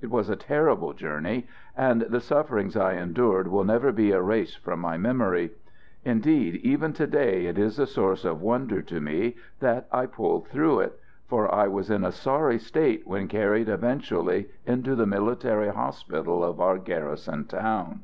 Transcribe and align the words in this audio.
It 0.00 0.08
was 0.10 0.30
a 0.30 0.36
terrible 0.36 0.94
journey, 0.94 1.46
and 1.76 2.00
the 2.00 2.18
sufferings 2.18 2.78
I 2.78 2.94
endured 2.94 3.46
will 3.48 3.62
never 3.66 3.92
be 3.92 4.10
erased 4.10 4.56
from 4.64 4.80
my 4.80 4.96
memory. 4.96 5.50
Indeed, 6.02 6.54
even 6.64 6.94
to 6.94 7.06
day 7.06 7.44
it 7.44 7.58
is 7.58 7.78
a 7.78 7.86
source 7.86 8.24
of 8.24 8.40
wonder 8.40 8.80
to 8.80 9.02
me 9.02 9.36
that 9.60 9.86
I 9.92 10.06
pulled 10.06 10.48
through 10.48 10.80
it, 10.80 10.98
for 11.26 11.54
I 11.54 11.68
was 11.68 11.90
in 11.90 12.04
a 12.04 12.10
sorry 12.10 12.58
state 12.58 13.06
when 13.06 13.28
carried 13.28 13.68
eventually 13.68 14.48
into 14.64 14.94
the 14.94 15.04
military 15.04 15.68
hospital 15.68 16.42
of 16.42 16.58
our 16.58 16.78
garrison 16.78 17.44
town. 17.44 18.00